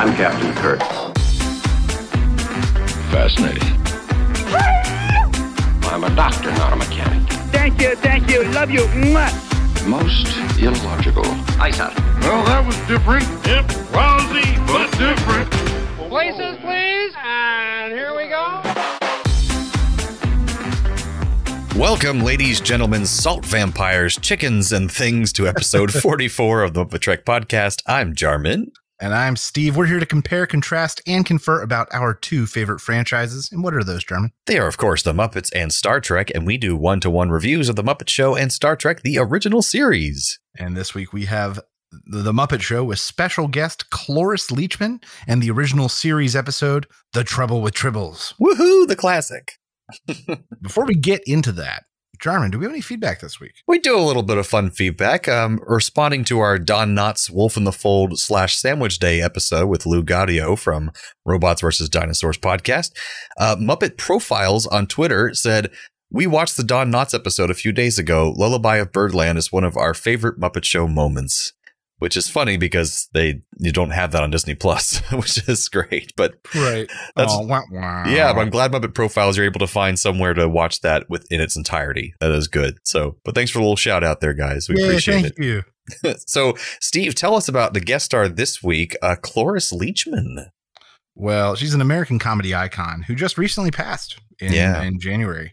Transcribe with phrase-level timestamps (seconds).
[0.00, 0.80] I'm Captain Kirk.
[3.12, 3.68] Fascinating.
[5.92, 7.30] I'm a doctor, not a mechanic.
[7.52, 8.80] Thank you, thank you, love you.
[8.96, 9.86] Mwah.
[9.86, 10.26] Most
[10.58, 11.26] illogical.
[11.60, 11.92] Aye, sir.
[12.22, 13.24] Well, that was different.
[13.46, 15.50] Yep, lousy, but different.
[16.08, 17.12] Places, please.
[17.22, 18.62] And here we go.
[21.78, 27.82] Welcome, ladies, gentlemen, salt vampires, chickens, and things to episode 44 of the Trek podcast.
[27.86, 28.72] I'm Jarman.
[29.02, 29.78] And I'm Steve.
[29.78, 33.48] We're here to compare, contrast, and confer about our two favorite franchises.
[33.50, 34.32] And what are those, Jarman?
[34.44, 37.30] They are, of course, the Muppets and Star Trek, and we do one to one
[37.30, 40.38] reviews of the Muppet Show and Star Trek, the original series.
[40.58, 45.42] And this week we have the, the Muppet Show with special guest Cloris Leachman and
[45.42, 48.34] the original series episode, The Trouble with Tribbles.
[48.38, 49.52] Woohoo, the classic.
[50.60, 51.84] Before we get into that,
[52.20, 53.54] Jarman, do we have any feedback this week?
[53.66, 57.56] We do a little bit of fun feedback, um, responding to our Don Knotts Wolf
[57.56, 60.92] in the Fold slash Sandwich Day episode with Lou Gaudio from
[61.24, 61.88] Robots vs.
[61.88, 62.92] Dinosaurs podcast.
[63.38, 65.70] Uh, Muppet Profiles on Twitter said,
[66.12, 68.34] we watched the Don Knotts episode a few days ago.
[68.36, 71.54] Lullaby of Birdland is one of our favorite Muppet Show moments,
[72.00, 76.12] which is funny because they you don't have that on Disney Plus, which is great.
[76.16, 76.90] But Right.
[77.16, 78.08] That's- oh, wah, wah.
[78.08, 81.40] yeah, but I'm glad Muppet Profiles you're able to find somewhere to watch that within
[81.40, 82.12] its entirety.
[82.20, 82.78] That is good.
[82.84, 84.68] So, but thanks for a little shout out there, guys.
[84.68, 85.62] We Yay, appreciate thank you.
[86.02, 86.20] it.
[86.28, 90.50] so, Steve, tell us about the guest star this week, uh, Cloris Leachman.
[91.14, 94.82] Well, she's an American comedy icon who just recently passed in, Yeah.
[94.82, 95.52] in January.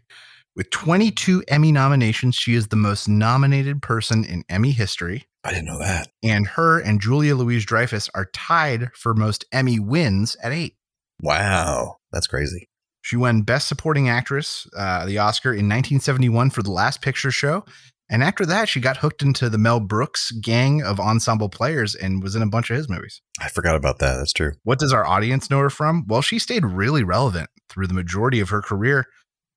[0.56, 5.26] With 22 Emmy nominations, she is the most nominated person in Emmy history.
[5.48, 6.10] I didn't know that.
[6.22, 10.76] And her and Julia Louise Dreyfus are tied for most Emmy wins at eight.
[11.22, 12.68] Wow, that's crazy.
[13.02, 17.64] She won Best Supporting Actress, uh, the Oscar, in 1971 for The Last Picture Show.
[18.10, 22.22] And after that, she got hooked into the Mel Brooks gang of ensemble players and
[22.22, 23.22] was in a bunch of his movies.
[23.40, 24.18] I forgot about that.
[24.18, 24.52] That's true.
[24.64, 26.04] What does our audience know her from?
[26.08, 29.06] Well, she stayed really relevant through the majority of her career.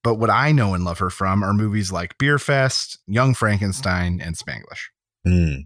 [0.04, 4.36] But what I know and love her from are movies like Beerfest, Young Frankenstein, and
[4.36, 4.90] Spanglish.
[5.26, 5.62] Hmm.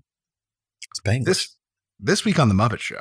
[0.95, 1.25] Spanglish.
[1.25, 1.57] This
[2.01, 3.01] this week on the Muppet Show,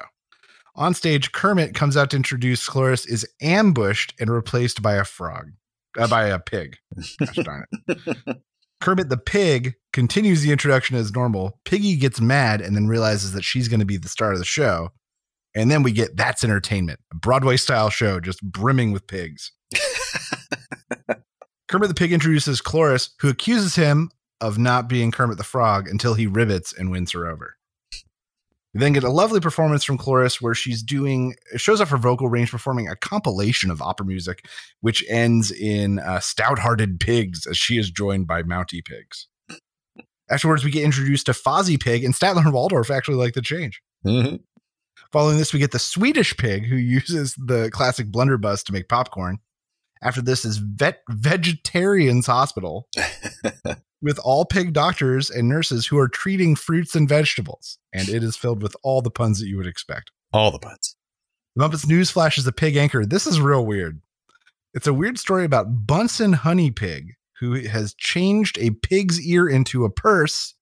[0.75, 5.51] on stage, Kermit comes out to introduce Cloris is ambushed and replaced by a frog,
[5.97, 6.77] uh, by a pig.
[7.19, 8.37] Gosh darn it.
[8.81, 11.59] Kermit the pig continues the introduction as normal.
[11.63, 14.45] Piggy gets mad and then realizes that she's going to be the star of the
[14.45, 14.89] show.
[15.55, 19.51] And then we get That's Entertainment, a Broadway style show just brimming with pigs.
[21.69, 24.09] Kermit the pig introduces Cloris, who accuses him
[24.41, 27.55] of not being Kermit the frog until he rivets and wins her over.
[28.73, 32.27] We then get a lovely performance from Cloris where she's doing, shows off her vocal
[32.27, 34.45] range performing a compilation of opera music,
[34.81, 39.27] which ends in uh, Stout Hearted Pigs as she is joined by Mountie Pigs.
[40.29, 43.81] Afterwards, we get introduced to Fozzie Pig, and Statler and Waldorf actually like the change.
[44.05, 44.39] Mhm.
[45.11, 49.37] Following this, we get the Swedish pig who uses the classic blunderbuss to make popcorn.
[50.01, 52.87] After this is Vet Vegetarians Hospital
[54.03, 57.79] with all pig doctors and nurses who are treating fruits and vegetables.
[57.93, 60.11] And it is filled with all the puns that you would expect.
[60.33, 60.95] All the puns.
[61.55, 63.05] The Muppets News Flash is a pig anchor.
[63.05, 64.01] This is real weird.
[64.73, 69.85] It's a weird story about Bunsen Honey Pig, who has changed a pig's ear into
[69.85, 70.55] a purse,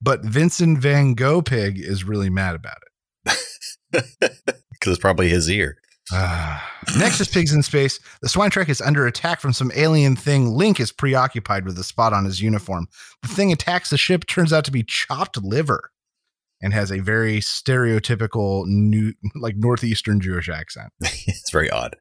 [0.00, 3.36] but Vincent Van Gogh Pig is really mad about it.
[3.90, 5.76] Because it's probably his ear.
[6.12, 6.64] Ah.
[6.98, 8.00] Next is Pigs in Space.
[8.22, 10.54] The swine trek is under attack from some alien thing.
[10.54, 12.86] Link is preoccupied with a spot on his uniform.
[13.22, 15.90] The thing attacks the ship, turns out to be chopped liver,
[16.62, 20.92] and has a very stereotypical new, like northeastern Jewish accent.
[21.00, 21.96] it's very odd.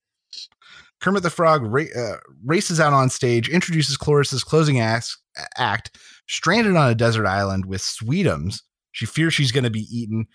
[0.99, 5.15] Kermit the Frog ra- uh, races out on stage, introduces Cloris's closing act,
[5.57, 5.97] act,
[6.27, 8.61] stranded on a desert island with Sweetums.
[8.93, 10.25] She fears she's going to be eaten,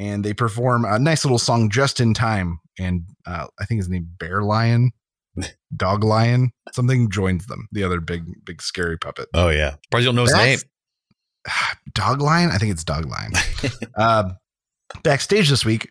[0.00, 2.58] and they perform a nice little song just in time.
[2.78, 4.92] And uh, I think his name Bear Lion,
[5.76, 7.68] Dog Lion, something joins them.
[7.70, 9.28] The other big, big scary puppet.
[9.34, 9.74] Oh, yeah.
[9.90, 10.58] Probably don't know his name.
[11.92, 12.50] Dog Lion?
[12.50, 13.32] I think it's Dog Lion.
[13.94, 14.38] um,
[15.02, 15.90] backstage this week,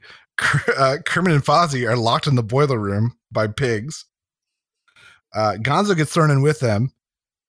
[0.76, 4.06] uh, Kermit and Fozzie are locked in the boiler room by pigs.
[5.36, 6.92] Uh, Gonzo gets thrown in with them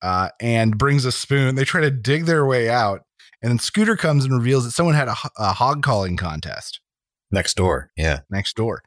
[0.03, 1.55] uh, and brings a spoon.
[1.55, 3.07] They try to dig their way out.
[3.43, 6.81] And then Scooter comes and reveals that someone had a, a hog calling contest
[7.31, 7.91] Next door.
[7.97, 8.21] Yeah.
[8.31, 8.83] next door.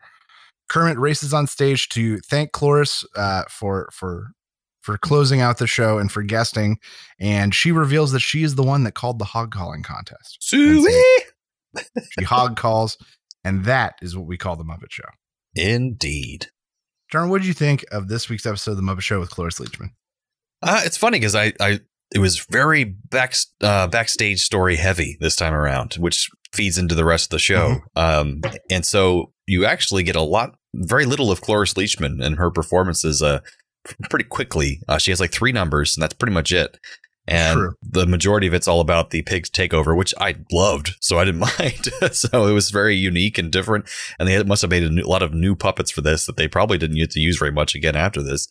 [0.70, 4.32] Kermit races on stage to thank Cloris uh, for for
[4.82, 6.78] for closing out the show and for guesting,
[7.20, 10.38] and she reveals that she is the one that called the hog calling contest.
[10.42, 10.92] Suey!
[12.12, 12.98] She hog calls,
[13.44, 15.08] and that is what we call the Muppet Show.
[15.56, 16.48] Indeed.
[17.12, 19.60] John, what did you think of this week's episode of the Muppet Show with Cloris
[19.60, 19.92] Leachman?
[20.62, 21.80] Uh, it's funny because I, I,
[22.14, 27.06] it was very back, uh, backstage story heavy this time around, which feeds into the
[27.06, 27.80] rest of the show.
[27.96, 32.52] Um, and so you actually get a lot, very little of Cloris Leachman and her
[32.52, 33.40] performances uh,
[34.10, 34.80] pretty quickly.
[34.88, 36.78] Uh, she has like three numbers, and that's pretty much it.
[37.26, 37.74] And True.
[37.82, 41.40] the majority of it's all about the pigs takeover, which I loved, so I didn't
[41.60, 41.90] mind.
[42.16, 43.90] so it was very unique and different.
[44.20, 46.38] And they must have made a, new, a lot of new puppets for this that
[46.38, 48.48] they probably didn't get to use very much again after this.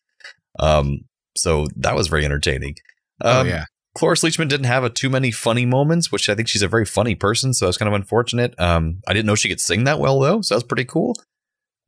[0.58, 1.02] Um,
[1.36, 2.76] so that was very entertaining.
[3.22, 3.64] Oh Um, yeah.
[3.94, 6.86] Cloris Leachman didn't have a too many funny moments, which I think she's a very
[6.86, 8.58] funny person, so that's kind of unfortunate.
[8.58, 11.14] Um, I didn't know she could sing that well though, so that's pretty cool.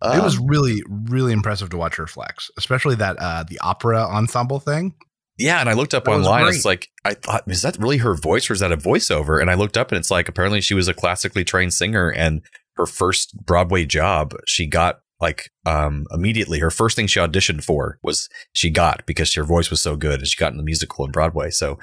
[0.02, 4.02] it was Um, really, really impressive to watch her flex, especially that uh the opera
[4.04, 4.94] ensemble thing.
[5.38, 6.46] yeah, and I looked up That online.
[6.48, 9.40] It's like I thought, is that really her voice or is that a voiceover?
[9.40, 12.42] And I looked up, and it's like apparently she was a classically trained singer, and
[12.76, 16.58] her first Broadway job she got like um immediately.
[16.58, 20.20] Her first thing she auditioned for was she got because her voice was so good,
[20.20, 21.50] and she got in the musical in Broadway.
[21.50, 21.78] So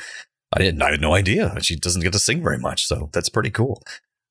[0.53, 1.55] I didn't, I had no idea.
[1.61, 3.81] She doesn't get to sing very much, so that's pretty cool.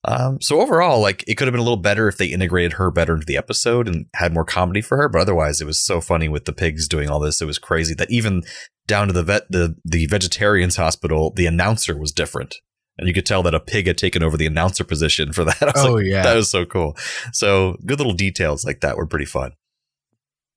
[0.04, 2.90] Um, so overall, like it could have been a little better if they integrated her
[2.90, 5.08] better into the episode and had more comedy for her.
[5.08, 7.42] But otherwise, it was so funny with the pigs doing all this.
[7.42, 8.42] It was crazy that even
[8.86, 12.56] down to the vet, the the vegetarians hospital, the announcer was different,
[13.00, 15.60] and you could tell that a pig had taken over the announcer position for that.
[15.62, 16.22] I was Oh like, yeah.
[16.22, 16.96] that was so cool.
[17.32, 19.52] So good little details like that were pretty fun.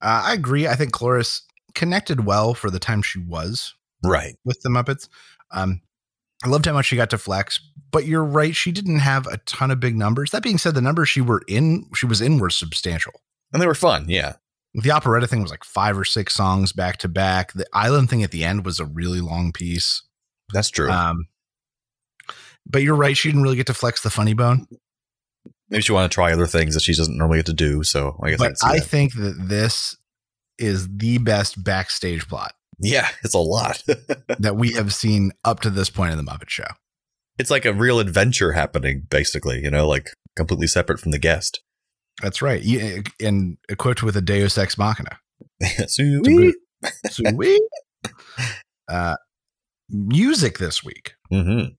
[0.01, 0.67] Uh, I agree.
[0.67, 1.41] I think Cloris
[1.73, 3.73] connected well for the time she was
[4.03, 4.35] Right.
[4.45, 5.07] with the Muppets.
[5.51, 5.81] Um,
[6.43, 7.59] I loved how much she got to flex,
[7.91, 8.53] but you're right.
[8.55, 10.31] She didn't have a ton of big numbers.
[10.31, 13.13] That being said, the numbers she were in, she was in, were substantial.
[13.53, 14.05] And they were fun.
[14.09, 14.33] Yeah.
[14.73, 17.53] The operetta thing was like five or six songs back to back.
[17.53, 20.03] The island thing at the end was a really long piece.
[20.51, 20.89] That's true.
[20.89, 21.27] Um,
[22.65, 23.15] but you're right.
[23.15, 24.67] She didn't really get to flex the funny bone.
[25.69, 27.83] Maybe she wanted to try other things that she doesn't normally get to do.
[27.83, 28.85] So I guess I But I that.
[28.85, 29.97] think that this
[30.59, 33.83] is the best backstage plot yeah, it's a lot.
[34.39, 36.65] that we have seen up to this point in the Muppet Show.
[37.39, 41.61] it's like a real adventure happening, basically, you know, like completely separate from the guest.
[42.21, 42.61] That's right.
[43.19, 45.19] And equipped with a Deus Ex Machina.
[45.87, 46.55] Sweet.
[47.09, 47.61] Sweet.
[48.89, 49.15] uh,
[49.89, 51.13] music this week.
[51.31, 51.73] Mm-hmm.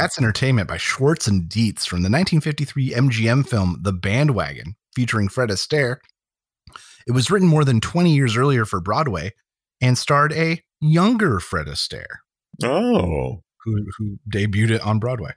[0.00, 5.50] That's Entertainment by Schwartz and Dietz from the 1953 MGM film The Bandwagon, featuring Fred
[5.50, 5.98] Astaire.
[7.06, 9.34] It was written more than 20 years earlier for Broadway
[9.82, 12.20] and starred a younger Fred Astaire,
[12.64, 15.32] Oh, who, who debuted it on Broadway.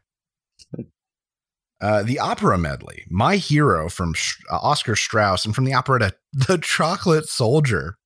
[1.81, 6.13] Uh, the opera medley, My Hero from Sh- uh, Oscar Straus, and from the operetta
[6.31, 7.97] The Chocolate Soldier,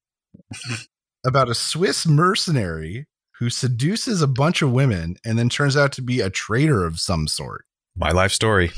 [1.24, 3.06] about a Swiss mercenary
[3.39, 6.99] who seduces a bunch of women and then turns out to be a traitor of
[6.99, 7.65] some sort.
[7.95, 8.71] my life story.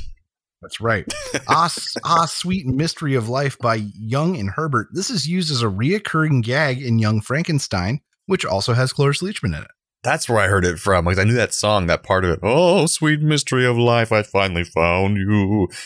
[0.62, 1.10] That's right.
[1.48, 1.72] ah,
[2.04, 4.88] ah, Sweet Mystery of Life by Young and Herbert.
[4.92, 9.56] This is used as a reoccurring gag in Young Frankenstein, which also has Cloris Leachman
[9.56, 9.70] in it.
[10.02, 11.04] That's where I heard it from.
[11.04, 12.40] Like I knew that song, that part of it.
[12.42, 15.68] Oh, sweet mystery of life, I finally found you.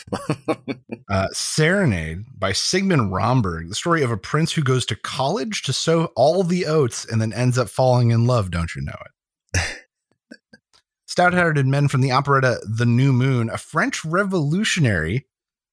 [1.07, 5.71] Uh, Serenade by Sigmund Romberg, the story of a prince who goes to college to
[5.71, 8.49] sow all the oats and then ends up falling in love.
[8.49, 9.61] Don't you know it?
[11.05, 15.27] Stout-hearted men from the operetta The New Moon, a French revolutionary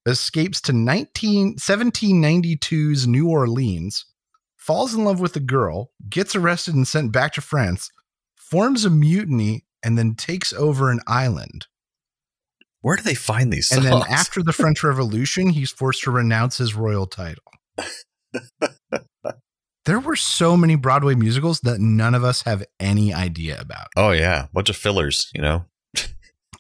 [0.05, 4.05] escapes to 19, 1792's New Orleans,
[4.59, 7.91] falls in love with a girl, gets arrested and sent back to France,
[8.53, 11.69] forms a mutiny, and then takes over an island.
[12.83, 16.59] Where do they find these And then after the French Revolution, he's forced to renounce
[16.59, 17.45] his royal title.
[19.87, 23.87] there were so many Broadway musicals that none of us have any idea about.
[23.97, 25.65] oh yeah, bunch of fillers, you know.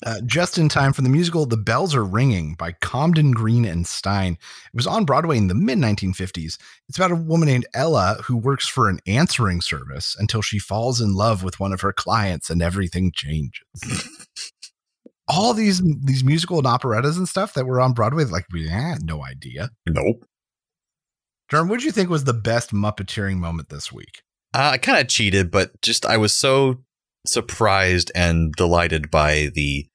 [0.05, 3.85] Uh, just in time for the musical The Bells Are Ringing by Comden Green and
[3.85, 4.33] Styne.
[4.33, 6.59] It was on Broadway in the mid 1950s.
[6.89, 11.01] It's about a woman named Ella who works for an answering service until she falls
[11.01, 13.63] in love with one of her clients and everything changes.
[15.29, 19.05] All these these musical and operettas and stuff that were on Broadway, like we had
[19.05, 19.71] no idea.
[19.89, 20.27] Nope.
[21.51, 24.23] Jerm, what do you think was the best Muppeteering moment this week?
[24.53, 26.83] Uh, I kind of cheated, but just I was so
[27.27, 29.87] surprised and delighted by the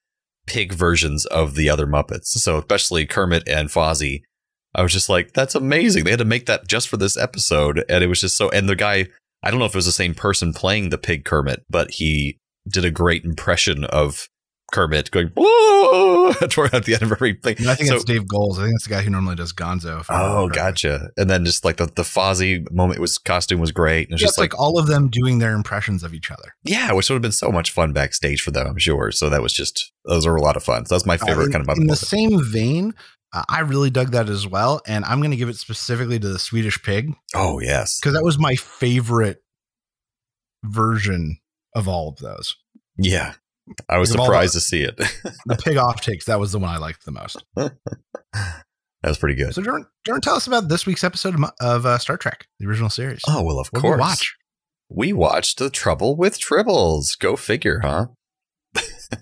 [0.48, 2.28] pig versions of the other Muppets.
[2.28, 4.22] So especially Kermit and Fozzie.
[4.74, 6.04] I was just like, that's amazing.
[6.04, 7.84] They had to make that just for this episode.
[7.90, 9.08] And it was just so and the guy
[9.44, 12.38] I don't know if it was the same person playing the pig Kermit, but he
[12.68, 14.28] did a great impression of
[14.74, 17.56] Kermit going "Whoa!" toward at the end of everything.
[17.68, 18.60] I think So- it's Dave Goelz.
[18.60, 20.04] I think it's the guy who normally does Gonzo.
[20.10, 21.10] Oh, gotcha.
[21.18, 24.08] And then just like the, the Fozzie moment, was costume was great.
[24.10, 26.54] And it's Yeah, just it's like, all of them doing their impressions of each other.
[26.64, 29.12] Yeah, which would have been so much fun backstage for them, I'm sure.
[29.12, 30.86] So that was just those were a lot of fun.
[30.86, 32.94] So that's my favorite Uh, in, kind of in the same vein,
[33.34, 36.28] uh, I really dug that as well, and I'm going to give it specifically to
[36.30, 39.42] the Swedish Pig Oh yes, because that was my favorite
[40.64, 41.40] version
[41.76, 42.56] of all of those.
[42.98, 43.34] yeah.
[43.90, 44.96] I was surprised to see it.
[45.46, 47.44] The pig off takes that was the one I liked the most.
[49.04, 49.54] That was pretty good.
[49.54, 52.66] So, Jordan, Jordan, tell us about this week's episode of, of uh, Star Trek, the
[52.68, 53.22] original series.
[53.28, 53.96] Oh well, of What course.
[53.98, 54.36] we watch?
[54.90, 57.18] We watched The Trouble with Tribbles.
[57.18, 58.08] Go figure, huh?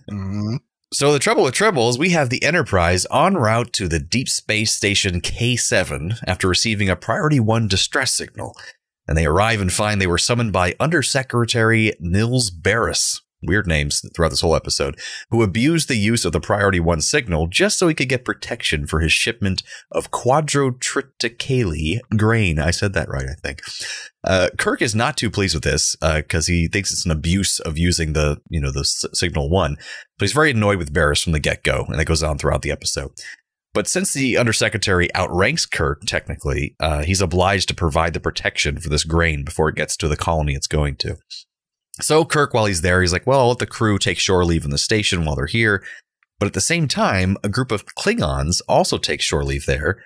[0.10, 0.60] Mhm.
[0.94, 4.72] So, The Trouble with Tribbles, we have the Enterprise en route to the Deep Space
[4.72, 8.56] Station K7 after receiving a Priority 1 distress signal.
[9.06, 13.20] And they arrive and find they were summoned by Undersecretary Nilz Baris.
[13.42, 14.98] Weird names throughout this whole episode,
[15.30, 18.88] who abused the use of the Priority 1 signal just so he could get protection
[18.88, 19.62] for his shipment
[19.92, 22.60] of quadrotriticale grain.
[22.60, 23.62] I said that right, I think.
[24.24, 27.78] Uh, Kirk is not too pleased with this because he thinks it's an abuse of
[27.78, 29.78] using the you know the s- signal one.
[29.80, 32.62] So he's very annoyed with Baris from the get go, and that goes on throughout
[32.62, 33.12] the episode.
[33.74, 38.88] But since the undersecretary outranks Kirk, technically, uh, he's obliged to provide the protection for
[38.88, 41.18] this grain before it gets to the colony it's going to.
[42.02, 44.66] So Kirk, while he's there, he's like, "Well, I'll let the crew take shore leave
[44.66, 45.84] in the station while they're here."
[46.40, 50.04] But at the same time, a group of Klingons also take shore leave there,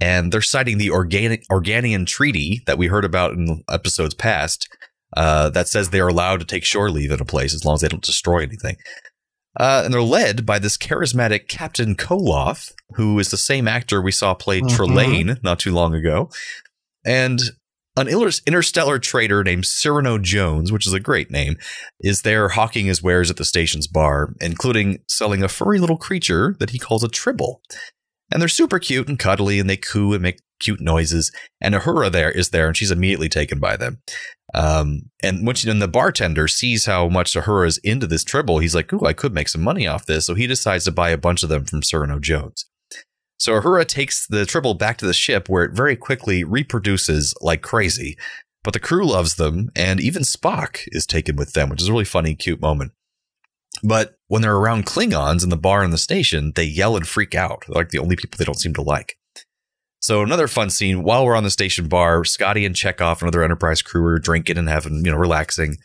[0.00, 4.68] and they're citing the organic Organian treaty that we heard about in episodes past
[5.16, 7.74] uh, that says they are allowed to take shore leave in a place as long
[7.74, 8.76] as they don't destroy anything.
[9.58, 14.12] Uh, and they're led by this charismatic Captain Koloth, who is the same actor we
[14.12, 14.68] saw play Mhm.
[14.70, 16.30] Trelane not too long ago,
[17.04, 17.40] and
[17.96, 21.56] an inter- interstellar trader named Cyrano Jones, which is a great name,
[22.00, 26.56] is there hawking his wares at the station's bar, including selling a furry little creature
[26.60, 27.62] that he calls a tribble.
[28.32, 31.32] And they're super cute and cuddly, and they coo and make cute noises.
[31.60, 33.98] And Uhura there is there, and she's immediately taken by them.
[34.54, 38.74] Um, and when, when the bartender sees how much Uhura is into this tribble, he's
[38.74, 41.18] like, "Ooh, I could make some money off this." So he decides to buy a
[41.18, 42.66] bunch of them from Cyrano Jones.
[43.40, 47.62] So Uhura takes the tribble back to the ship, where it very quickly reproduces like
[47.62, 48.18] crazy.
[48.62, 51.92] But the crew loves them, and even Spock is taken with them, which is a
[51.92, 52.92] really funny, cute moment.
[53.82, 57.34] But when they're around Klingons in the bar and the station, they yell and freak
[57.34, 57.64] out.
[57.66, 59.16] They're like the only people they don't seem to like.
[60.02, 63.42] So another fun scene while we're on the station bar, Scotty and Chekov and other
[63.42, 65.78] Enterprise crew are drinking and having, you know, relaxing.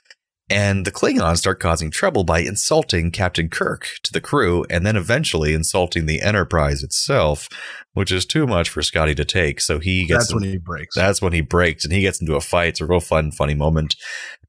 [0.48, 4.96] And the Klingons start causing trouble by insulting Captain Kirk to the crew and then
[4.96, 7.50] eventually insulting the Enterprise itself,
[7.94, 9.60] which is too much for Scotty to take.
[9.60, 10.96] So he gets That's when he breaks.
[10.96, 12.70] that's when he breaks and he gets into a fight.
[12.70, 13.96] It's a real fun, funny moment.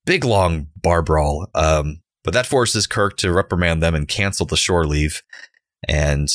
[0.05, 1.49] Big long bar brawl.
[1.55, 5.23] Um, but that forces Kirk to reprimand them and cancel the shore leave.
[5.89, 6.29] And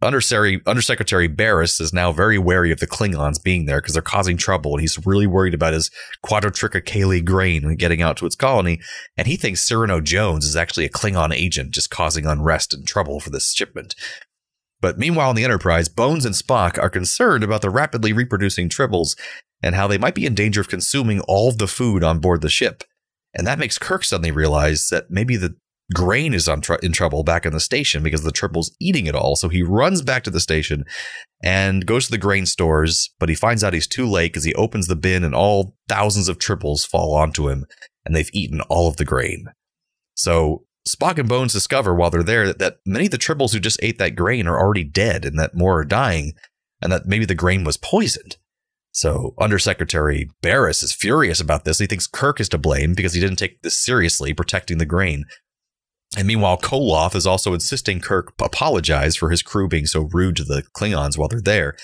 [0.00, 4.36] Undersecretary, Undersecretary Baris is now very wary of the Klingons being there because they're causing
[4.36, 4.72] trouble.
[4.72, 5.90] And he's really worried about his
[6.24, 8.80] quadrotriticale grain getting out to its colony.
[9.16, 13.18] And he thinks Cyrano Jones is actually a Klingon agent just causing unrest and trouble
[13.18, 13.96] for this shipment.
[14.80, 19.18] But meanwhile, in the Enterprise, Bones and Spock are concerned about the rapidly reproducing tribbles
[19.60, 22.42] and how they might be in danger of consuming all of the food on board
[22.42, 22.84] the ship.
[23.34, 25.56] And that makes Kirk suddenly realize that maybe the
[25.94, 29.36] grain is tr- in trouble back in the station because the tribble's eating it all.
[29.36, 30.84] So he runs back to the station
[31.42, 34.54] and goes to the grain stores, but he finds out he's too late because he
[34.54, 37.64] opens the bin and all thousands of tribbles fall onto him
[38.04, 39.46] and they've eaten all of the grain.
[40.14, 43.60] So Spock and Bones discover while they're there that, that many of the tribbles who
[43.60, 46.32] just ate that grain are already dead and that more are dying
[46.82, 48.36] and that maybe the grain was poisoned.
[48.92, 51.78] So Undersecretary Baris is furious about this.
[51.78, 55.24] He thinks Kirk is to blame because he didn't take this seriously, protecting the grain.
[56.18, 60.44] And meanwhile, Koloth is also insisting Kirk apologize for his crew being so rude to
[60.44, 61.76] the Klingons while they're there.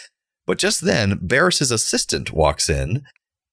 [0.44, 3.04] But just then, Baris's assistant walks in,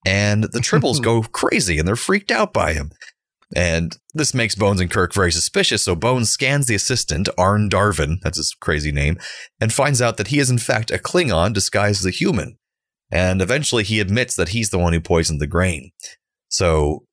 [0.07, 2.89] and the Tribbles go crazy and they're freaked out by him.
[3.55, 5.83] And this makes Bones and Kirk very suspicious.
[5.83, 9.19] So Bones scans the assistant, Arn Darvin, that's his crazy name,
[9.59, 12.57] and finds out that he is in fact a Klingon disguised as a human.
[13.11, 15.91] And eventually he admits that he's the one who poisoned the grain.
[16.49, 17.03] So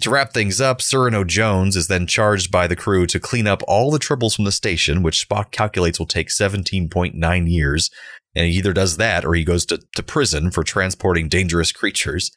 [0.00, 3.62] to wrap things up, Cyrano Jones is then charged by the crew to clean up
[3.68, 7.90] all the tribbles from the station, which Spock calculates will take 17.9 years.
[8.34, 12.32] And he either does that or he goes to, to prison for transporting dangerous creatures.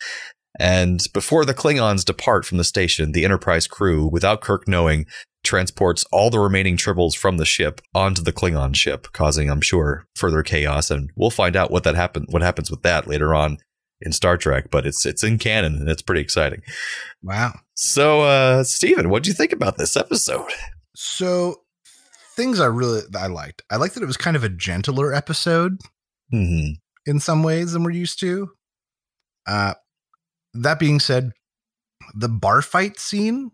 [0.59, 5.05] And before the Klingons depart from the station, the Enterprise crew, without Kirk knowing,
[5.43, 10.05] transports all the remaining tribbles from the ship onto the Klingon ship, causing, I'm sure,
[10.15, 10.91] further chaos.
[10.91, 13.57] And we'll find out what that happen what happens with that later on
[14.01, 14.69] in Star Trek.
[14.71, 16.61] But it's it's in canon and it's pretty exciting.
[17.23, 17.53] Wow.
[17.75, 20.51] So, uh, Steven, what do you think about this episode?
[20.95, 21.61] So
[22.35, 23.63] things I really I liked.
[23.69, 25.79] I liked that it was kind of a gentler episode
[26.31, 26.71] hmm
[27.05, 28.49] in some ways than we're used to.
[29.45, 29.73] Uh
[30.53, 31.31] that being said,
[32.15, 33.51] the bar fight scene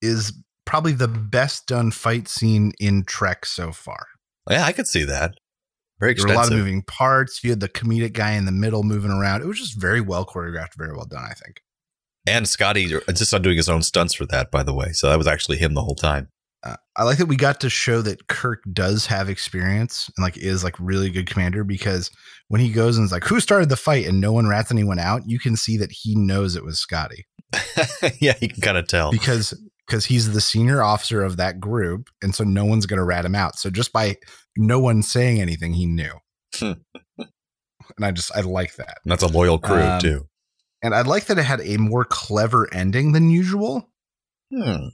[0.00, 0.32] is
[0.64, 4.06] probably the best done fight scene in Trek so far.
[4.48, 5.34] Yeah, I could see that.
[6.00, 7.44] Very There were a lot of moving parts.
[7.44, 9.42] You had the comedic guy in the middle moving around.
[9.42, 11.60] It was just very well choreographed, very well done, I think.
[12.26, 14.92] And Scotty insists on doing his own stunts for that, by the way.
[14.92, 16.28] So that was actually him the whole time.
[16.62, 20.36] Uh, I like that we got to show that Kirk does have experience and like
[20.36, 22.10] is like really good commander because
[22.48, 24.98] when he goes and is like, "Who started the fight?" and no one rats anyone
[24.98, 27.24] out, you can see that he knows it was Scotty
[28.20, 29.10] yeah, you can kind of tell.
[29.10, 29.58] because
[29.90, 33.34] because he's the senior officer of that group, and so no one's gonna rat him
[33.34, 33.58] out.
[33.58, 34.16] So just by
[34.56, 36.12] no one saying anything, he knew.
[37.96, 38.98] And I just I like that.
[39.04, 40.28] That's a loyal crew Um, too.
[40.80, 43.90] And I like that it had a more clever ending than usual.
[44.54, 44.86] Hmm.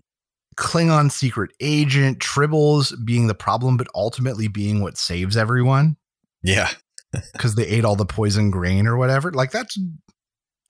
[0.57, 5.99] Klingon secret agent, Tribbles being the problem, but ultimately being what saves everyone
[6.43, 6.71] Yeah,
[7.35, 9.31] because they ate all the poison grain or whatever.
[9.31, 9.79] Like that's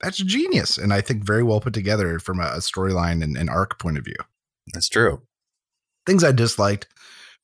[0.01, 3.49] that's genius, and I think very well put together from a, a storyline and an
[3.49, 4.17] arc point of view.
[4.73, 5.21] that's true.
[6.05, 6.87] Things I disliked.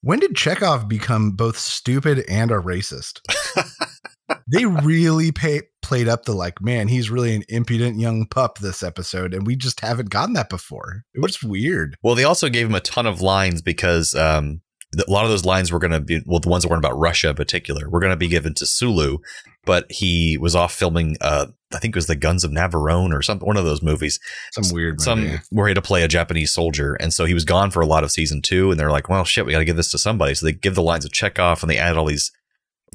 [0.01, 3.21] When did Chekov become both stupid and a racist?
[4.51, 8.83] they really pay, played up the like, man, he's really an impudent young pup this
[8.83, 11.03] episode, and we just haven't gotten that before.
[11.13, 11.95] It was weird.
[12.03, 14.61] Well, they also gave him a ton of lines because um,
[14.95, 16.97] a lot of those lines were going to be, well, the ones that weren't about
[16.97, 19.17] Russia in particular, were going to be given to Sulu,
[19.65, 23.21] but he was off filming, uh, I think it was the Guns of Navarone or
[23.21, 24.19] something, one of those movies,
[24.51, 25.37] Some weird, some movie.
[25.49, 26.93] where he had to play a Japanese soldier.
[26.95, 28.69] And so he was gone for a lot of season two.
[28.71, 30.35] And they're like, well, shit, we got to give this to somebody.
[30.35, 32.31] So they give the lines of Chekov and they added all these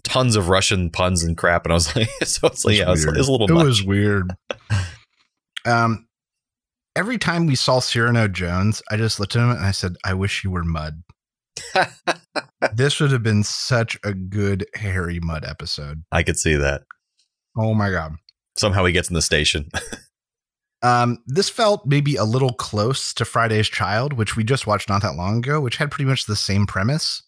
[0.05, 1.64] tons of Russian puns and crap.
[1.64, 3.55] And I was like, so it's like, yeah, it was, it was a little It
[3.55, 3.64] much.
[3.64, 4.31] was weird.
[5.67, 6.07] um,
[6.97, 10.14] every time we saw Cyrano Jones, I just looked at him and I said, "I
[10.14, 11.02] wish you were Mudd."
[12.75, 16.03] this would have been such a good Harry Mudd episode.
[16.12, 16.83] I could see that.
[17.57, 18.15] Oh my god.
[18.57, 19.69] Somehow he gets in the station.
[20.81, 25.03] Um, this felt maybe a little close to Friday's Child, which we just watched not
[25.03, 27.23] that long ago, which had pretty much the same premise.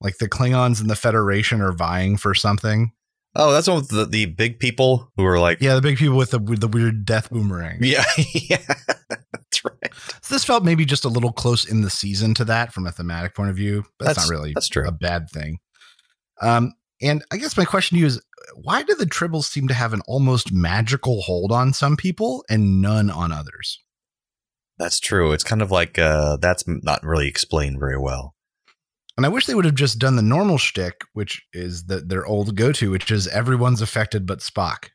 [0.00, 2.90] Like the Klingons and the Federation are vying for something.
[3.36, 6.16] oh, that's one with the, the big people who are like, Yeah, the big people
[6.16, 7.78] with the with the weird death boomerang.
[7.82, 8.02] yeah,
[8.34, 8.64] yeah,
[9.32, 9.92] that's right.
[10.22, 12.92] So this felt maybe just a little close in the season to that from a
[12.92, 13.84] thematic point of view.
[13.98, 14.86] But that's, That's- not really that's true.
[14.86, 15.58] a bad thing.
[16.42, 16.72] Um,
[17.02, 18.22] and I guess my question to you is
[18.54, 22.80] why do the tribbles seem to have an almost magical hold on some people and
[22.82, 23.78] none on others?
[24.78, 25.32] That's true.
[25.32, 28.34] It's kind of like uh, that's not really explained very well.
[29.16, 32.24] And I wish they would have just done the normal shtick, which is the, their
[32.24, 34.88] old go to, which is everyone's affected but Spock.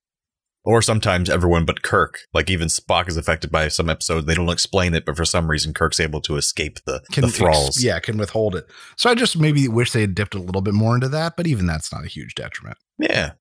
[0.65, 2.21] Or sometimes everyone but Kirk.
[2.33, 4.21] Like even Spock is affected by some episode.
[4.25, 7.37] They don't explain it, but for some reason Kirk's able to escape the, the ex-
[7.37, 7.83] thralls.
[7.83, 8.65] yeah, can withhold it.
[8.97, 11.45] So I just maybe wish they had dipped a little bit more into that, but
[11.45, 12.77] even that's not a huge detriment.
[12.97, 13.33] Yeah.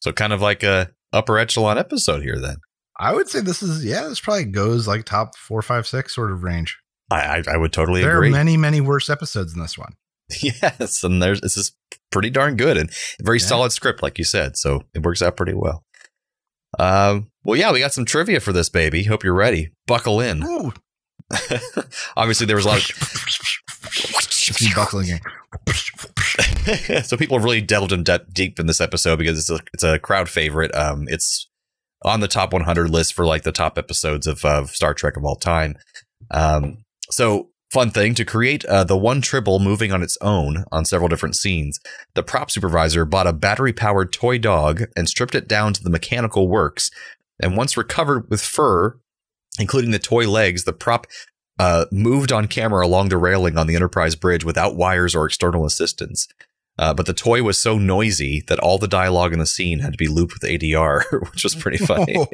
[0.00, 2.56] So kind of like a upper echelon episode here then.
[3.00, 6.32] I would say this is yeah, this probably goes like top four, five, six sort
[6.32, 6.76] of range.
[7.10, 8.30] I I, I would totally there agree.
[8.30, 9.94] There are many, many worse episodes than this one.
[10.42, 11.72] yes, and there's this is
[12.10, 12.90] pretty darn good and
[13.22, 13.46] very Yeah.
[13.46, 14.56] solid script, like you said.
[14.56, 15.84] So it works out pretty well.
[16.78, 19.04] Um, well, yeah, we got some trivia for this baby.
[19.04, 19.70] Hope you're ready.
[19.86, 20.42] Buckle in.
[22.16, 22.96] Obviously, there was a lot of
[24.74, 25.20] buckling in.
[27.04, 29.82] so people have really delved in de- deep in this episode because it's a it's
[29.82, 30.74] a crowd favorite.
[30.74, 31.48] Um, it's
[32.02, 35.24] on the top 100 list for like the top episodes of, of Star Trek of
[35.24, 35.76] all time.
[36.30, 40.86] Um, so fun thing to create uh, the one tribble moving on its own on
[40.86, 41.78] several different scenes.
[42.14, 45.90] The prop supervisor bought a battery powered toy dog and stripped it down to the
[45.90, 46.90] mechanical works.
[47.38, 48.98] And once recovered with fur,
[49.58, 51.06] including the toy legs, the prop
[51.58, 55.66] uh, moved on camera along the railing on the Enterprise bridge without wires or external
[55.66, 56.28] assistance.
[56.78, 59.92] Uh, but the toy was so noisy that all the dialogue in the scene had
[59.92, 62.14] to be looped with ADR, which was pretty funny.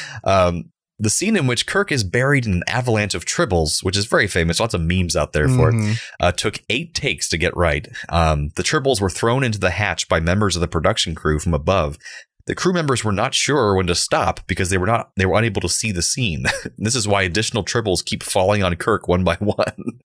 [0.24, 4.06] um, the scene in which Kirk is buried in an avalanche of tribbles, which is
[4.06, 5.98] very famous, lots of memes out there for it, Mhm.
[6.20, 7.86] uh, took eight takes to get right.
[8.08, 11.52] Um, the tribbles were thrown into the hatch by members of the production crew from
[11.54, 11.98] above.
[12.46, 15.36] The crew members were not sure when to stop because they were not they were
[15.38, 16.44] unable to see the scene.
[16.78, 20.00] this is why additional tribbles keep falling on Kirk one by one.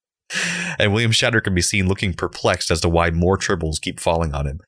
[0.78, 4.34] and William Shatner can be seen looking perplexed as to why more tribbles keep falling
[4.34, 4.60] on him.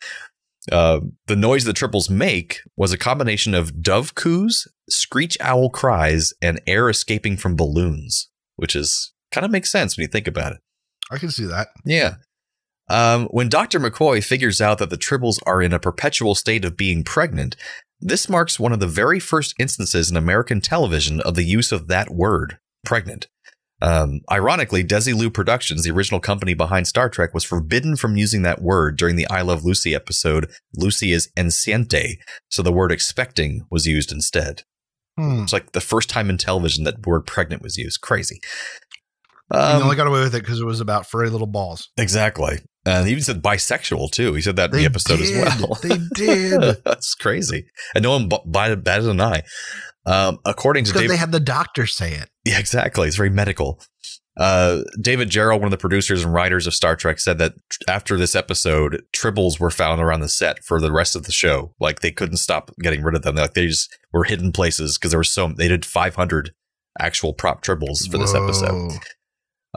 [0.73, 6.33] Uh, the noise the tribbles make was a combination of dove coos, screech owl cries,
[6.41, 10.53] and air escaping from balloons, which is kind of makes sense when you think about
[10.53, 10.59] it.
[11.11, 11.69] I can see that.
[11.85, 12.15] Yeah.
[12.89, 13.81] Um, when Dr.
[13.81, 17.57] McCoy figures out that the Tribbles are in a perpetual state of being pregnant,
[18.01, 21.89] this marks one of the very first instances in American television of the use of
[21.89, 23.29] that word, pregnant.
[23.85, 28.63] Um, ironically, Desilu Productions, the original company behind Star Trek, was forbidden from using that
[28.63, 32.17] word during the I Love Lucy episode, Lucy is enceinte,
[32.49, 34.63] so the word expecting was used instead.
[35.19, 35.43] Hmm.
[35.43, 38.01] It's like the first time in television that word pregnant was used.
[38.01, 38.41] Crazy.
[39.51, 41.91] Um, only got away with it because it was about furry little balls.
[41.99, 42.61] Exactly.
[42.87, 44.33] And he even said bisexual too.
[44.33, 45.47] He said that in the episode did.
[45.47, 45.79] as well.
[45.83, 46.79] They did.
[46.85, 47.67] That's crazy.
[47.95, 49.43] And no one b- batted, batted an eye.
[50.07, 52.29] Um, according to Because David, they had the doctor say it.
[52.45, 53.09] Yeah, exactly.
[53.09, 53.81] It's very medical.
[54.37, 57.55] Uh, David Gerrold, one of the producers and writers of Star Trek, said that
[57.89, 61.73] after this episode, tribbles were found around the set for the rest of the show.
[61.79, 63.37] Like they couldn't stop getting rid of them.
[63.37, 66.53] Like they just were hidden places because there were so they did 500
[66.99, 68.93] actual prop tribbles for this episode.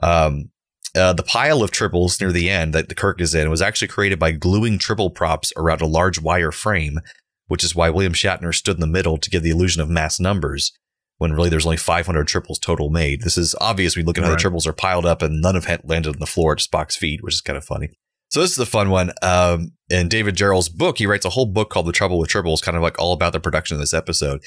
[0.02, 0.52] Um,
[0.96, 3.90] uh, the pile of tribbles near the end that the Kirk is in was actually
[3.90, 7.00] created by gluing tribble props around a large wire frame,
[7.48, 10.20] which is why William Shatner stood in the middle to give the illusion of mass
[10.20, 10.72] numbers.
[11.20, 13.22] When really there's only 500 tribbles total made.
[13.24, 13.96] This is obvious.
[13.96, 14.40] We look at how Right.
[14.42, 17.24] the tribbles are piled up and none have landed on the floor at Spock's feet,
[17.24, 17.90] which is kind of funny.
[18.30, 19.14] So this is a fun one.
[19.24, 22.62] Um, in David Gerrold's book, he writes a whole book called The Trouble with Tribbles,
[22.62, 24.42] kind of like all about the production of this episode.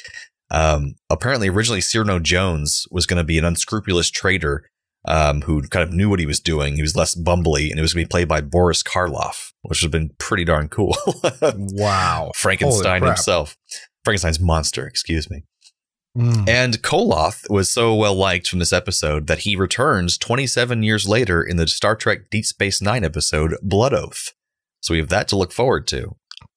[0.52, 4.64] Um, apparently, originally Cyrano Jones was going to be an unscrupulous trader
[5.06, 6.76] um, who kind of knew what he was doing.
[6.76, 9.82] He was less bumbly, and it was going to be played by Boris Karloff, which
[9.82, 10.96] would have been pretty darn cool.
[11.42, 12.32] Wow.
[12.34, 13.56] Frankenstein himself,
[14.04, 15.44] Frankenstein's monster, excuse me.
[16.16, 16.48] Mm.
[16.48, 21.42] And Koloth was so well liked from this episode that he returns 27 years later
[21.42, 24.32] in the Star Trek Deep Space Nine episode Blood Oath.
[24.80, 26.16] So we have that to look forward to.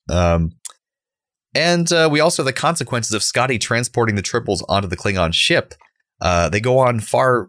[0.10, 0.54] Um,
[1.54, 5.34] and uh, we also have the consequences of Scotty transporting the tribbles onto the Klingon
[5.34, 5.76] ship.
[6.20, 7.48] Uh, they go on far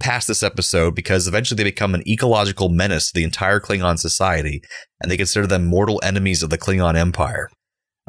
[0.00, 4.62] past this episode because eventually they become an ecological menace to the entire Klingon society,
[5.00, 7.48] and they consider them mortal enemies of the Klingon Empire.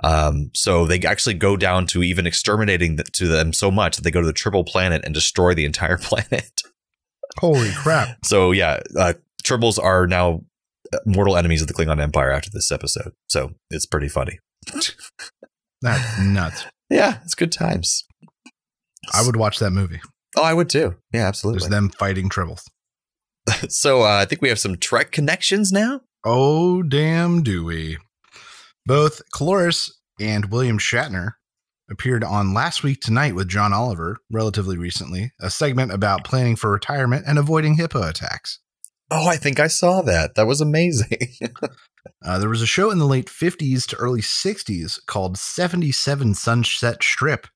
[0.04, 4.04] Um, so they actually go down to even exterminating th- to them so much that
[4.04, 6.62] they go to the tribble planet and destroy the entire planet.
[7.40, 8.18] Holy crap.
[8.24, 10.42] So yeah, uh, tribbles are now
[10.94, 13.14] uh, mortal enemies of the Klingon Empire after this episode.
[13.28, 14.40] So it's pretty funny.
[15.82, 16.66] That's nuts.
[16.88, 18.04] Yeah, it's good times.
[19.12, 20.02] I would watch that movie.
[20.38, 20.96] Oh, I would too.
[21.14, 21.60] Yeah, absolutely.
[21.60, 22.64] There's them fighting tribbles.
[23.70, 26.02] so uh, I think we have some Trek connections now.
[26.26, 27.98] Oh, damn, do we?
[28.86, 31.34] Both Cloris and William Shatner
[31.90, 36.72] appeared on Last Week Tonight with John Oliver relatively recently, a segment about planning for
[36.72, 38.60] retirement and avoiding hippo attacks.
[39.12, 40.36] Oh, I think I saw that.
[40.36, 41.30] That was amazing.
[42.24, 47.04] Uh, there was a show in the late 50s to early 60s called 77 Sunset
[47.04, 47.48] Strip.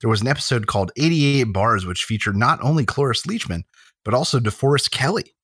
[0.00, 3.62] There was an episode called 88 Bars, which featured not only Cloris Leachman,
[4.04, 5.34] but also DeForest Kelley,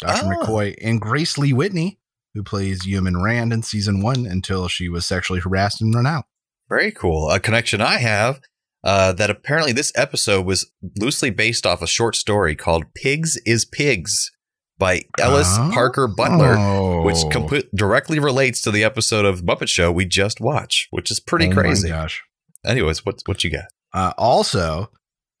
[0.00, 0.26] Dr.
[0.26, 0.28] Oh.
[0.44, 1.98] McCoy, and Grace Lee Whitney,
[2.34, 6.24] who plays Yeoman Rand in season one until she was sexually harassed and run out.
[6.68, 7.30] Very cool.
[7.30, 8.40] A connection I have
[8.82, 13.64] uh, that apparently this episode was loosely based off a short story called "Pigs is
[13.64, 14.30] Pigs"
[14.78, 15.70] by Ellis Oh.
[15.72, 17.28] Parker Butler, which Oh.
[17.30, 21.46] complete, directly relates to the episode of Muppet Show we just watched, which is pretty
[21.46, 21.88] Oh my crazy.
[21.88, 22.22] gosh.
[22.66, 23.66] Anyways, what what you got?
[23.94, 24.90] Uh, also,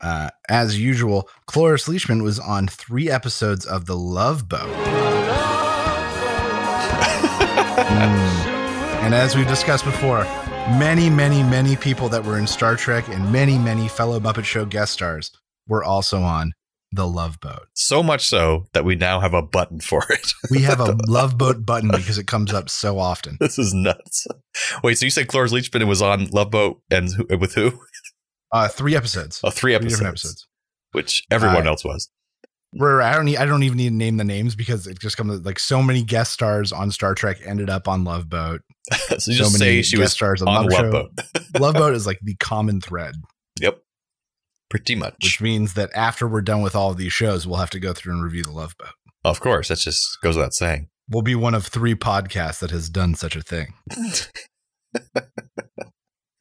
[0.00, 4.72] uh, as usual, Cloris Leachman was on three episodes of The Love Boat.
[7.94, 8.54] Mm.
[9.04, 10.24] And as we've discussed before,
[10.78, 14.64] many, many, many people that were in Star Trek and many, many fellow Muppet Show
[14.64, 15.30] guest stars
[15.68, 16.52] were also on
[16.92, 17.66] The Love Boat.
[17.74, 20.32] So much so that we now have a button for it.
[20.50, 23.36] We have a Love Boat button because it comes up so often.
[23.40, 24.26] this is nuts.
[24.82, 27.80] Wait, so you said Cloris Leachman was on Love Boat and with who?
[28.54, 29.40] Uh, three episodes.
[29.44, 30.46] Oh, three Three episodes, different episodes.
[30.92, 32.08] which everyone Uh, else was.
[32.76, 35.16] Where I don't need, I don't even need to name the names because it just
[35.16, 38.62] comes like so many guest stars on Star Trek ended up on Love Boat.
[38.92, 41.10] so you just so say many she guest was stars on on Love Love Boat.
[41.60, 43.14] Love Boat is like the common thread,
[43.60, 43.78] Yep.
[44.70, 45.14] Pretty much.
[45.22, 47.92] which means that after we're done with all of these shows, we'll have to go
[47.92, 48.88] through and review the Love Boat.
[49.24, 50.88] Of course, that just goes without saying.
[51.08, 53.74] We'll be one of three podcasts that has done such a thing.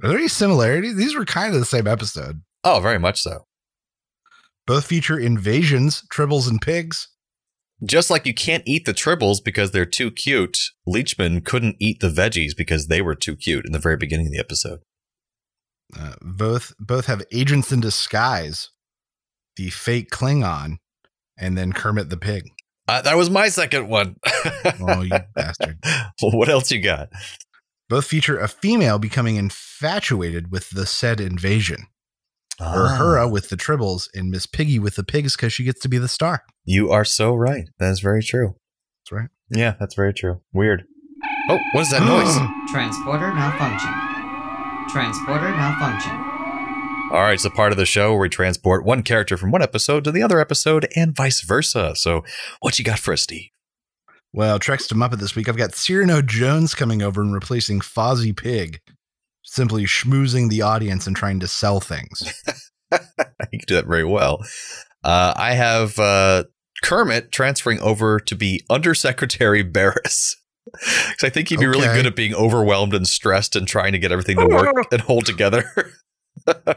[0.03, 0.95] Are there any similarities?
[0.95, 2.41] These were kind of the same episode.
[2.65, 3.45] Oh, very much so.
[4.67, 7.07] Both feature invasions, tribbles, and pigs.
[7.85, 12.09] Just like you can't eat the tribbles because they're too cute, Leachman couldn't eat the
[12.09, 14.79] veggies because they were too cute in the very beginning of the episode.
[15.97, 18.69] Uh, both both have agents in disguise,
[19.57, 20.77] the fake Klingon,
[21.37, 22.43] and then Kermit the pig.
[22.87, 24.17] Uh, that was my second one.
[24.85, 25.77] Oh, you bastard!
[26.21, 27.09] well, what else you got?
[27.93, 31.85] Both feature a female becoming infatuated with the said invasion.
[32.59, 35.79] or Ah, Hera with the tribbles and Miss Piggy with the pigs because she gets
[35.81, 36.41] to be the star.
[36.65, 37.65] You are so right.
[37.77, 38.55] That is very true.
[39.03, 39.29] That's right.
[39.51, 40.41] Yeah, that's very true.
[40.51, 40.85] Weird.
[41.51, 42.35] Oh, what is that noise?
[42.71, 43.93] Transporter malfunction.
[44.91, 46.13] Transporter malfunction.
[47.11, 49.61] All right, it's a part of the show where we transport one character from one
[49.61, 51.95] episode to the other episode and vice versa.
[51.95, 52.23] So,
[52.59, 53.49] what you got for us, Steve?
[54.35, 55.47] Well, Treks to Muppet this week.
[55.47, 58.81] I've got Cyrano Jones coming over and replacing Fozzie Pig,
[59.43, 62.41] simply schmoozing the audience and trying to sell things.
[62.91, 64.43] you can do that very well.
[65.03, 66.45] Uh, I have uh,
[66.81, 70.37] Kermit transferring over to be Undersecretary Baris.
[70.71, 73.99] Because I think he'd be really good at being overwhelmed and stressed and trying to
[73.99, 75.69] get everything to work and hold together.
[76.47, 76.73] Uh,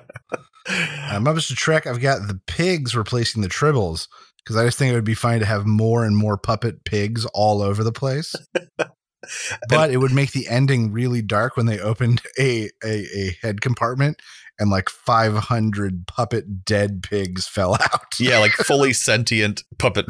[1.20, 4.08] Muppets to Trek, I've got the pigs replacing the tribbles
[4.46, 7.26] because I just think it would be fine to have more and more puppet pigs
[7.34, 8.32] all over the place.
[9.68, 13.60] but it would make the ending really dark when they opened a, a, a head
[13.60, 14.22] compartment
[14.58, 18.18] and like 500 puppet dead pigs fell out.
[18.20, 20.06] Yeah, like fully sentient puppet.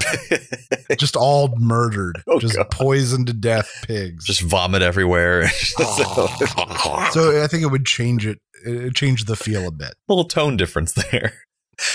[0.99, 2.71] just all murdered, Oh, just God.
[2.71, 4.25] poisoned to death pigs.
[4.27, 5.49] Just vomit everywhere.
[5.49, 9.95] so I think it would change it, it change the feel a bit.
[10.09, 11.33] little tone difference there.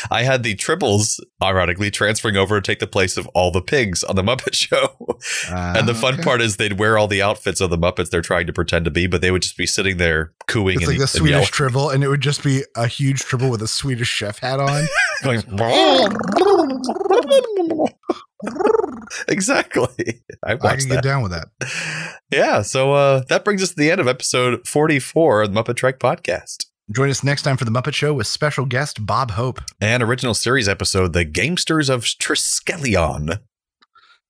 [0.09, 4.03] I had the tribbles, ironically, transferring over to take the place of all the pigs
[4.03, 4.95] on the Muppet Show.
[5.49, 6.23] and the fun Ah, okay.
[6.23, 8.91] part is they'd wear all the outfits of the Muppets they're trying to pretend to
[8.91, 11.45] be, but they would just be sitting there cooing It's and, like the Swedish yelling.
[11.47, 14.85] tribble, and it would just be a huge tribble with a Swedish chef hat on.
[15.23, 15.41] going,
[19.27, 20.21] exactly.
[20.45, 20.89] I I can that.
[20.89, 21.47] get down with that.
[22.31, 25.75] Yeah, so uh, that brings us to the end of episode 44 of the Muppet
[25.75, 26.65] Trek podcast.
[26.91, 29.61] Join us next time for the Muppet Show with special guest Bob Hope.
[29.79, 33.39] And original series episode, The Gamesters of Triskelion.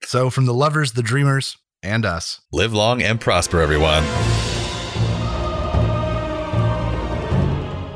[0.04, 4.04] So, from the lovers, the dreamers, and us, Live long and prosper, everyone.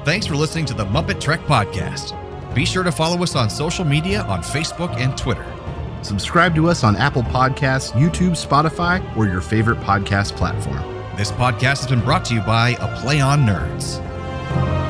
[0.03, 2.15] Thanks for listening to the Muppet Trek podcast.
[2.55, 5.45] Be sure to follow us on social media on Facebook and Twitter.
[6.01, 10.77] subscribe to us on Apple Podcasts, YouTube, Spotify, or your favorite podcast platform.
[11.17, 14.01] This podcast has been brought to you by A Play on Nerds
[14.55, 14.84] you